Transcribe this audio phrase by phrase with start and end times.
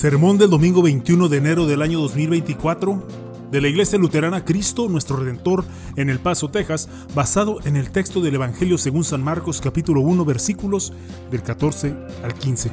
[0.00, 3.06] Sermón del domingo 21 de enero del año 2024
[3.50, 8.22] de la Iglesia Luterana Cristo, nuestro Redentor, en El Paso, Texas, basado en el texto
[8.22, 10.94] del Evangelio según San Marcos capítulo 1 versículos
[11.30, 11.94] del 14
[12.24, 12.70] al 15.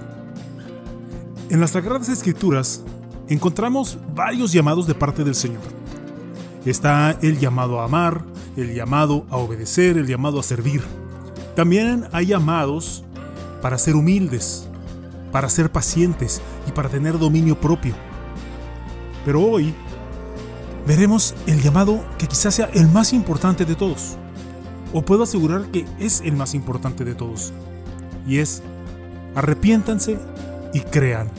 [1.49, 2.81] En las Sagradas Escrituras
[3.27, 5.63] encontramos varios llamados de parte del Señor.
[6.65, 8.23] Está el llamado a amar,
[8.55, 10.81] el llamado a obedecer, el llamado a servir.
[11.57, 13.03] También hay llamados
[13.61, 14.66] para ser humildes,
[15.37, 17.93] para ser pacientes y para tener dominio propio.
[19.23, 19.71] Pero hoy
[20.87, 24.17] veremos el llamado que quizás sea el más importante de todos.
[24.93, 27.53] O puedo asegurar que es el más importante de todos.
[28.25, 28.63] Y es,
[29.35, 30.17] arrepiéntanse
[30.73, 31.29] y crean.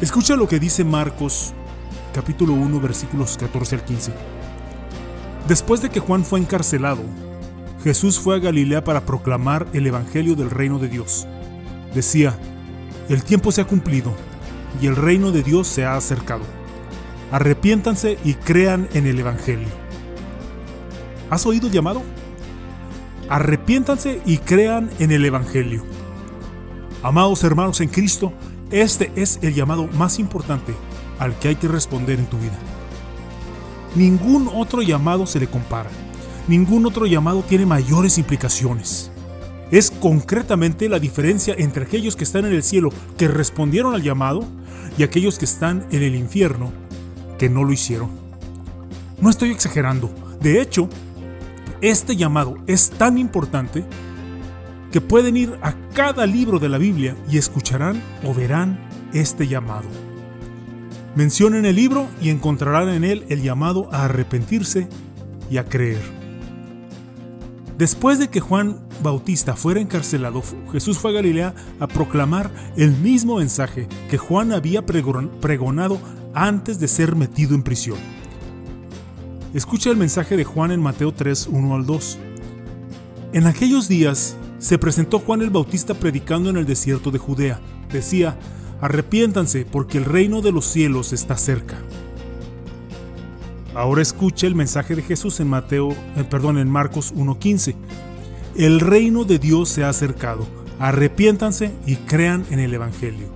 [0.00, 1.52] Escucha lo que dice Marcos
[2.14, 4.12] capítulo 1 versículos 14 al 15.
[5.46, 7.02] Después de que Juan fue encarcelado,
[7.84, 11.28] Jesús fue a Galilea para proclamar el Evangelio del reino de Dios.
[11.94, 12.38] Decía,
[13.08, 14.14] el tiempo se ha cumplido
[14.80, 16.44] y el reino de Dios se ha acercado.
[17.30, 19.68] Arrepiéntanse y crean en el Evangelio.
[21.30, 22.02] ¿Has oído el llamado?
[23.28, 25.84] Arrepiéntanse y crean en el Evangelio.
[27.02, 28.32] Amados hermanos en Cristo,
[28.70, 30.74] este es el llamado más importante
[31.18, 32.58] al que hay que responder en tu vida.
[33.94, 35.90] Ningún otro llamado se le compara.
[36.48, 39.11] Ningún otro llamado tiene mayores implicaciones.
[39.72, 44.44] Es concretamente la diferencia entre aquellos que están en el cielo que respondieron al llamado
[44.98, 46.70] y aquellos que están en el infierno
[47.38, 48.10] que no lo hicieron.
[49.18, 50.14] No estoy exagerando.
[50.42, 50.90] De hecho,
[51.80, 53.82] este llamado es tan importante
[54.92, 58.78] que pueden ir a cada libro de la Biblia y escucharán o verán
[59.14, 59.88] este llamado.
[61.16, 64.86] Mencionen el libro y encontrarán en él el llamado a arrepentirse
[65.50, 66.21] y a creer.
[67.78, 73.38] Después de que Juan Bautista fuera encarcelado, Jesús fue a Galilea a proclamar el mismo
[73.38, 75.98] mensaje que Juan había pregonado
[76.34, 77.98] antes de ser metido en prisión.
[79.54, 82.18] Escucha el mensaje de Juan en Mateo 3, 1 al 2.
[83.32, 87.60] En aquellos días se presentó Juan el Bautista predicando en el desierto de Judea.
[87.92, 88.38] Decía,
[88.80, 91.78] arrepiéntanse porque el reino de los cielos está cerca.
[93.74, 97.74] Ahora escuche el mensaje de Jesús en Mateo, eh, perdón, en Marcos 1:15.
[98.54, 100.46] El reino de Dios se ha acercado.
[100.78, 103.28] Arrepiéntanse y crean en el evangelio.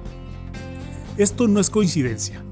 [1.16, 2.44] Esto no es coincidencia.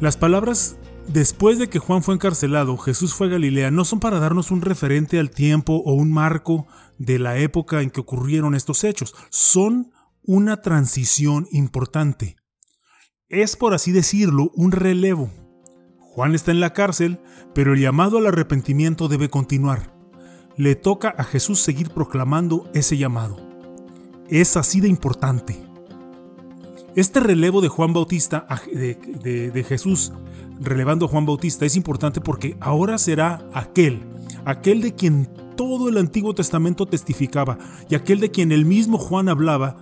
[0.00, 0.76] Las palabras
[1.08, 4.60] después de que Juan fue encarcelado, Jesús fue a Galilea, no son para darnos un
[4.60, 6.66] referente al tiempo o un marco
[6.98, 9.90] de la época en que ocurrieron estos hechos, son
[10.22, 12.36] una transición importante.
[13.28, 15.30] Es, por así decirlo, un relevo.
[16.18, 17.20] Juan está en la cárcel,
[17.54, 19.94] pero el llamado al arrepentimiento debe continuar.
[20.56, 23.36] Le toca a Jesús seguir proclamando ese llamado.
[24.28, 25.62] Es así de importante.
[26.96, 30.12] Este relevo de Juan Bautista, de, Jesús
[30.58, 34.02] relevando a Juan Bautista, es importante porque ahora será aquel,
[34.44, 37.58] aquel de quien todo el Antiguo Testamento testificaba
[37.88, 39.76] y aquel de quien el mismo Juan hablaba,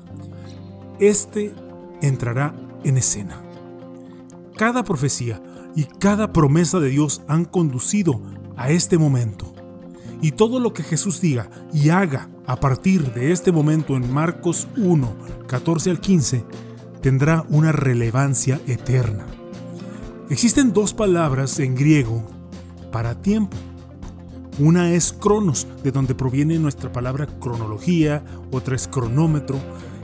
[1.01, 1.55] este
[2.03, 2.55] entrará
[2.85, 3.41] en escena.
[4.59, 5.41] Cada profecía,
[5.77, 8.21] y cada promesa de Dios han conducido
[8.57, 9.53] a este momento.
[10.23, 14.67] Y todo lo que Jesús diga y haga a partir de este momento en Marcos
[14.79, 15.15] 1,
[15.47, 16.45] 14 al 15,
[17.03, 19.27] tendrá una relevancia eterna.
[20.31, 22.25] Existen dos palabras en griego
[22.91, 23.57] para tiempo.
[24.59, 29.61] Una es cronos, de donde proviene nuestra palabra cronología, otra es cronómetro,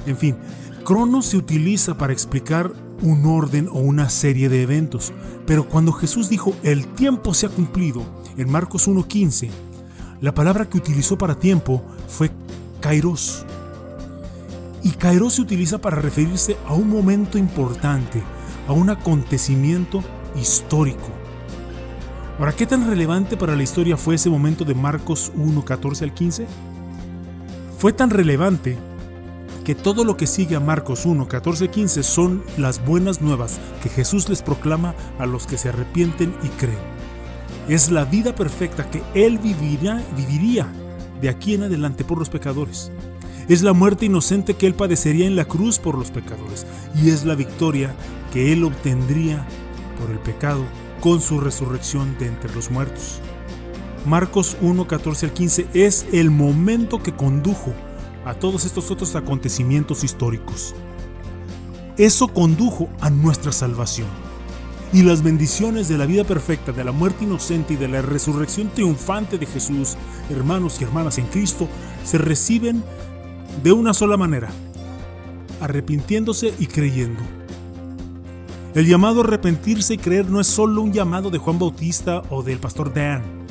[0.07, 0.37] en fin,
[0.85, 2.73] cronos se utiliza para explicar
[3.03, 5.13] un orden o una serie de eventos.
[5.47, 8.03] Pero cuando Jesús dijo el tiempo se ha cumplido
[8.37, 9.51] en Marcos 1.15,
[10.21, 12.31] la palabra que utilizó para tiempo fue
[12.81, 13.45] kairos.
[14.83, 18.23] Y kairos se utiliza para referirse a un momento importante,
[18.67, 20.03] a un acontecimiento
[20.41, 21.09] histórico.
[22.39, 26.15] Ahora, ¿qué tan relevante para la historia fue ese momento de Marcos 1, 14 al
[26.15, 26.47] 15?
[27.79, 28.79] Fue tan relevante
[29.65, 33.89] que todo lo que sigue a Marcos 1, 14, 15 son las buenas nuevas que
[33.89, 36.79] Jesús les proclama a los que se arrepienten y creen.
[37.69, 40.73] Es la vida perfecta que Él viviría
[41.21, 42.91] de aquí en adelante por los pecadores.
[43.49, 46.67] Es la muerte inocente que Él padecería en la cruz por los pecadores.
[46.95, 47.95] Y es la victoria
[48.33, 49.47] que Él obtendría
[49.99, 50.65] por el pecado
[51.01, 53.21] con su resurrección de entre los muertos.
[54.07, 57.73] Marcos 1, 14 al 15 es el momento que condujo
[58.25, 60.75] a todos estos otros acontecimientos históricos.
[61.97, 64.09] Eso condujo a nuestra salvación.
[64.93, 68.69] Y las bendiciones de la vida perfecta, de la muerte inocente y de la resurrección
[68.69, 69.97] triunfante de Jesús,
[70.29, 71.67] hermanos y hermanas en Cristo,
[72.05, 72.83] se reciben
[73.63, 74.51] de una sola manera,
[75.61, 77.23] arrepintiéndose y creyendo.
[78.75, 82.43] El llamado a arrepentirse y creer no es solo un llamado de Juan Bautista o
[82.43, 83.42] del pastor Dan.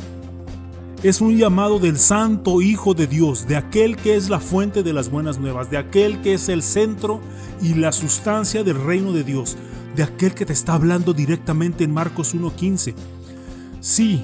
[1.04, 4.94] Es un llamado del Santo Hijo de Dios, de aquel que es la fuente de
[4.94, 7.20] las buenas nuevas, de aquel que es el centro
[7.60, 9.58] y la sustancia del reino de Dios,
[9.96, 12.94] de aquel que te está hablando directamente en Marcos 1.15.
[13.80, 14.24] Sí,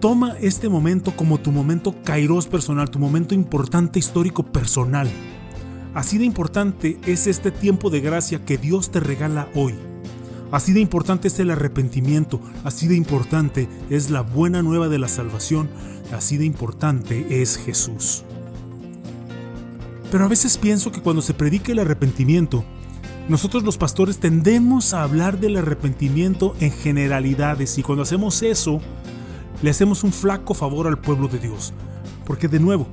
[0.00, 5.10] toma este momento como tu momento kairos personal, tu momento importante histórico personal.
[5.92, 9.74] Así de importante es este tiempo de gracia que Dios te regala hoy.
[10.50, 15.08] Así de importante es el arrepentimiento, así de importante es la buena nueva de la
[15.08, 15.68] salvación,
[16.12, 18.24] así de importante es Jesús.
[20.10, 22.64] Pero a veces pienso que cuando se predica el arrepentimiento,
[23.28, 28.80] nosotros los pastores tendemos a hablar del arrepentimiento en generalidades y cuando hacemos eso,
[29.60, 31.74] le hacemos un flaco favor al pueblo de Dios.
[32.24, 32.86] Porque de nuevo,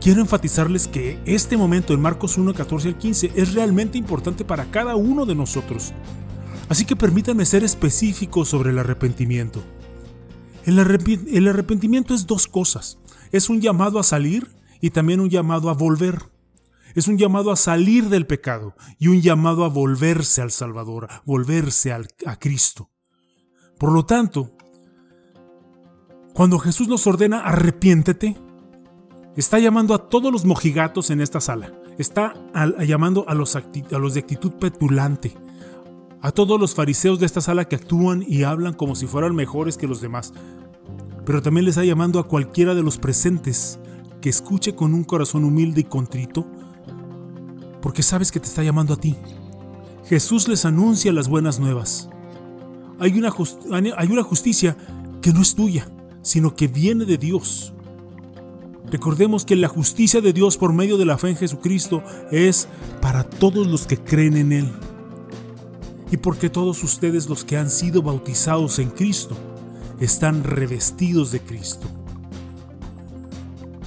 [0.00, 4.64] quiero enfatizarles que este momento en Marcos 1, 14 al 15 es realmente importante para
[4.64, 5.92] cada uno de nosotros.
[6.68, 9.62] Así que permítanme ser específico sobre el arrepentimiento.
[10.64, 10.78] El,
[11.48, 12.98] arrepentimiento es dos cosas.
[13.32, 14.48] Es un llamado a salir
[14.80, 16.18] y también un llamado a volver.
[16.94, 21.92] Es un llamado a salir del pecado y un llamado a volverse al Salvador, volverse
[21.92, 22.90] a Cristo.
[23.78, 24.50] Por lo tanto,
[26.34, 28.36] cuando Jesús nos ordena arrepiéntete,
[29.36, 31.72] está llamando a todos los mojigatos en esta sala.
[31.98, 32.34] Está
[32.86, 35.34] llamando a los de actitud petulante,
[36.20, 39.76] a todos los fariseos de esta sala que actúan y hablan como si fueran mejores
[39.76, 40.32] que los demás.
[41.24, 43.78] Pero también les está llamando a cualquiera de los presentes
[44.20, 46.46] que escuche con un corazón humilde y contrito,
[47.80, 49.14] porque sabes que te está llamando a ti.
[50.06, 52.08] Jesús les anuncia las buenas nuevas.
[52.98, 53.32] Hay una,
[53.96, 54.76] hay una justicia
[55.22, 55.88] que no es tuya,
[56.22, 57.74] sino que viene de Dios.
[58.90, 62.66] Recordemos que la justicia de Dios por medio de la fe en Jesucristo es
[63.02, 64.72] para todos los que creen en Él
[66.10, 69.36] y porque todos ustedes los que han sido bautizados en Cristo
[70.00, 71.86] están revestidos de Cristo.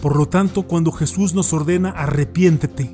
[0.02, 2.92] Por lo tanto, cuando Jesús nos ordena arrepiéntete,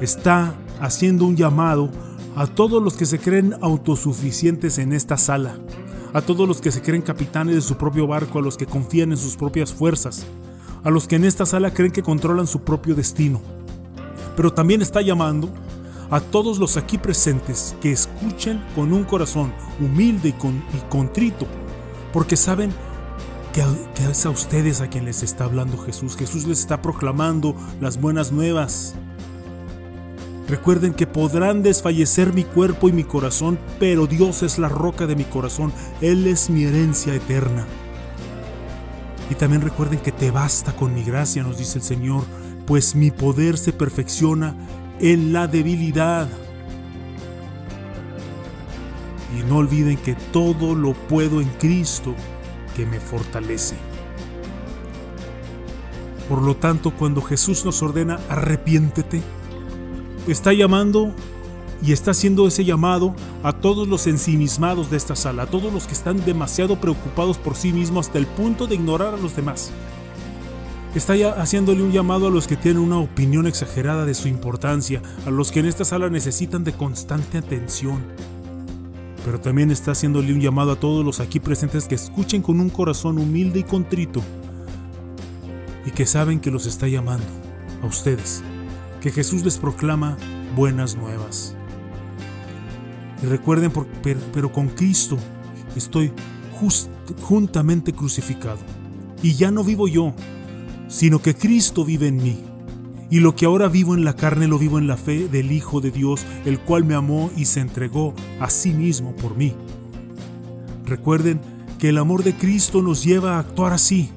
[0.00, 1.90] está haciendo un llamado
[2.36, 5.56] a todos los que se creen autosuficientes en esta sala,
[6.12, 9.12] a todos los que se creen capitanes de su propio barco, a los que confían
[9.12, 10.26] en sus propias fuerzas,
[10.82, 13.40] a los que en esta sala creen que controlan su propio destino.
[14.36, 15.48] Pero también está llamando
[16.10, 21.46] a todos los aquí presentes que escuchen con un corazón humilde y, contrito,
[22.12, 22.72] porque saben
[23.52, 23.64] que,
[23.94, 26.16] que es a ustedes a quien les está hablando Jesús.
[26.16, 28.94] Jesús les está proclamando las buenas nuevas.
[30.48, 35.16] Recuerden que podrán desfallecer mi cuerpo y mi corazón, pero Dios es la roca de
[35.16, 35.72] mi corazón.
[36.02, 37.66] Él es mi herencia eterna.
[39.30, 42.24] Y también recuerden que te basta con mi gracia, nos dice el Señor,
[42.66, 44.54] pues mi poder se perfecciona
[45.04, 46.26] en la debilidad.
[49.38, 52.14] Y no olviden que todo lo puedo en Cristo
[52.74, 53.76] que me fortalece.
[56.26, 59.20] Por lo tanto, cuando Jesús nos ordena arrepiéntete,
[60.26, 61.12] está llamando
[61.82, 65.86] y está haciendo ese llamado a todos los ensimismados de esta sala, a todos los
[65.86, 69.70] que están demasiado preocupados por sí mismos hasta el punto de ignorar a los demás.
[70.94, 75.02] Está ya haciéndole un llamado a los que tienen una opinión exagerada de su importancia,
[75.26, 78.00] a los que en esta sala necesitan de constante atención.
[79.24, 82.70] Pero también está haciéndole un llamado a todos los aquí presentes que escuchen con un
[82.70, 84.22] corazón humilde y contrito
[85.84, 87.26] y que saben que los está llamando,
[87.82, 88.44] a ustedes,
[89.00, 90.16] que Jesús les proclama
[90.54, 91.56] buenas nuevas.
[93.20, 93.72] Y recuerden,
[94.32, 95.16] pero con Cristo
[95.74, 96.12] estoy
[97.20, 98.60] juntamente crucificado.
[99.22, 100.14] Y ya no vivo yo,
[100.94, 102.38] sino que Cristo vive en mí.
[103.10, 105.80] Y lo que ahora vivo en la carne lo vivo en la fe del Hijo
[105.80, 109.54] de Dios, el cual me amó y se entregó a sí mismo por mí.
[110.86, 111.40] Recuerden
[111.80, 114.10] que el amor de Cristo nos lleva a actuar así,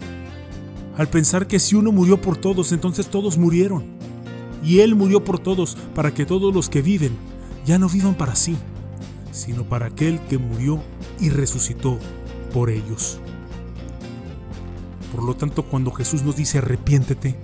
[0.97, 3.83] al pensar que si uno murió por todos, entonces todos murieron.
[4.63, 7.17] Y Él murió por todos, para que todos los que viven
[7.65, 8.55] ya no vivan para sí,
[9.31, 10.79] sino para aquel que murió
[11.19, 11.97] y resucitó
[12.53, 13.19] por ellos.
[15.11, 17.35] Por lo tanto, cuando Jesús nos dice arrepiéntete,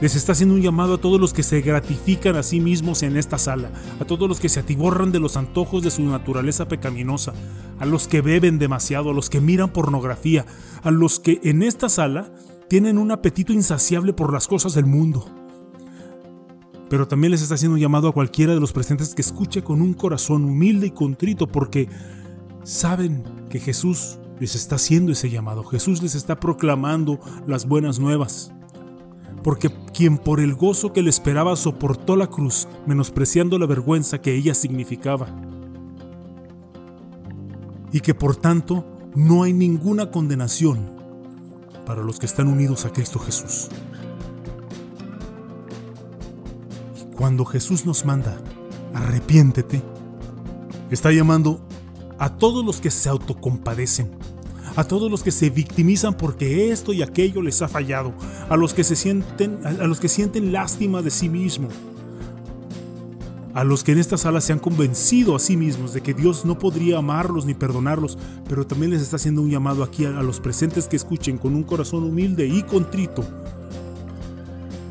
[0.00, 3.16] les está haciendo un llamado a todos los que se gratifican a sí mismos en
[3.16, 3.70] esta sala,
[4.00, 7.34] a todos los que se atiborran de los antojos de su naturaleza pecaminosa,
[7.78, 10.46] a los que beben demasiado, a los que miran pornografía,
[10.82, 12.32] a los que en esta sala
[12.68, 15.26] tienen un apetito insaciable por las cosas del mundo.
[16.88, 19.82] Pero también les está haciendo un llamado a cualquiera de los presentes que escuche con
[19.82, 21.88] un corazón humilde y contrito porque
[22.64, 25.62] saben que Jesús les está haciendo ese llamado.
[25.62, 28.52] Jesús les está proclamando las buenas nuevas.
[29.44, 34.34] Porque quien por el gozo que le esperaba soportó la cruz, menospreciando la vergüenza que
[34.34, 35.28] ella significaba.
[37.92, 40.90] Y que por tanto no hay ninguna condenación
[41.86, 43.68] para los que están unidos a Cristo Jesús.
[47.00, 48.40] Y cuando Jesús nos manda,
[48.94, 49.82] arrepiéntete,
[50.90, 51.60] está llamando
[52.18, 54.10] a todos los que se autocompadecen,
[54.76, 58.12] a todos los que se victimizan porque esto y aquello les ha fallado,
[58.48, 61.72] a los que se sienten, a los que sienten lástima de sí mismos,
[63.54, 66.44] a los que en esta sala se han convencido a sí mismos de que Dios
[66.44, 68.16] no podría amarlos ni perdonarlos,
[68.48, 71.64] pero también les está haciendo un llamado aquí a los presentes que escuchen con un
[71.64, 73.24] corazón humilde y contrito,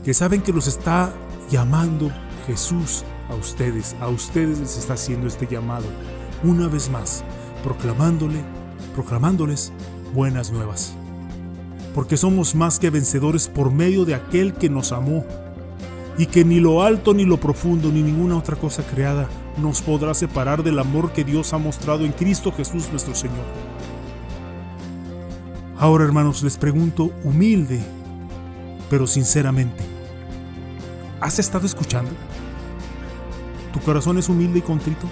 [0.04, 1.14] que saben que los está
[1.50, 2.12] llamando
[2.48, 5.86] Jesús a ustedes, a ustedes les está haciendo este llamado,
[6.44, 7.24] una vez más,
[7.64, 8.59] proclamándole
[9.00, 9.72] proclamándoles
[10.14, 10.94] buenas nuevas.
[11.96, 15.26] Porque somos más que vencedores por medio de aquel que nos amó,
[16.18, 20.14] y que ni lo alto ni lo profundo ni ninguna otra cosa creada nos podrá
[20.14, 23.46] separar del amor que Dios ha mostrado en Cristo Jesús nuestro Señor.
[25.78, 27.80] Ahora hermanos les pregunto humilde,
[28.90, 29.82] pero sinceramente,
[31.22, 32.12] ¿has estado escuchando?
[33.72, 35.08] ¿Tu corazón es humilde y contrito?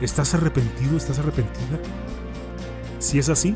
[0.00, 0.96] ¿Estás arrepentido?
[0.96, 1.80] ¿Estás arrepentida?
[3.08, 3.54] Si es así,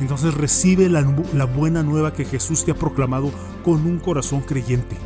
[0.00, 1.04] entonces recibe la,
[1.44, 3.30] buena nueva que Jesús te ha proclamado
[3.64, 4.96] con un corazón creyente.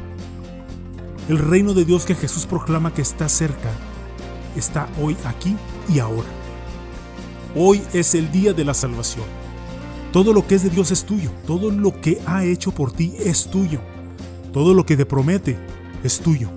[1.28, 3.70] El reino de Dios que Jesús proclama que está cerca
[4.56, 5.54] está hoy aquí
[5.86, 6.30] y ahora.
[7.54, 9.26] Hoy es el día de la salvación.
[10.14, 11.30] Todo lo que es de Dios es tuyo.
[11.46, 13.82] Todo lo que ha hecho por ti es tuyo.
[14.50, 15.58] Todo lo que te promete
[16.02, 16.48] es tuyo.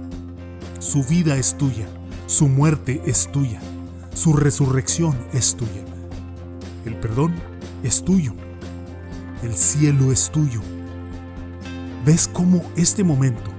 [0.79, 1.89] Su vida es tuya.
[2.27, 3.59] Su muerte es tuya.
[4.13, 5.90] Su resurrección es tuya.
[6.85, 7.33] El perdón
[7.83, 8.33] es tuyo.
[9.43, 10.61] El cielo es tuyo.
[12.05, 13.51] ¿Ves cómo este momento,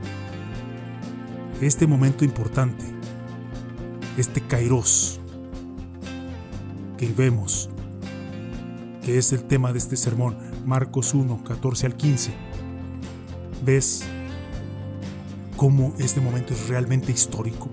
[1.61, 2.85] este momento importante,
[4.17, 5.21] este kairos
[6.99, 7.71] que vemos,
[9.02, 10.37] que es el tema de este sermón,
[10.67, 12.33] Marcos 1, 14 al 15,
[13.64, 14.02] ves
[15.57, 17.69] cómo este momento es realmente histórico?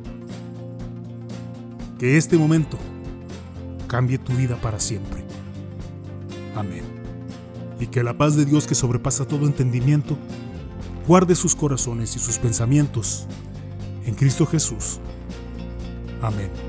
[1.98, 2.78] Que este momento
[3.88, 5.29] cambie tu vida para siempre.
[6.60, 6.84] Amén.
[7.80, 10.18] Y que la paz de Dios que sobrepasa todo entendimiento,
[11.08, 13.26] guarde sus corazones y sus pensamientos
[14.06, 15.00] en Cristo Jesús.
[16.22, 16.69] Amén.